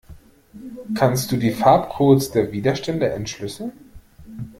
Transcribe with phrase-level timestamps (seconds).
[0.95, 3.71] Kannst du die Farbcodes der Widerstände entschlüsseln?